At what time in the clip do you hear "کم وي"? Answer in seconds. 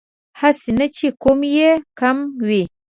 1.99-2.63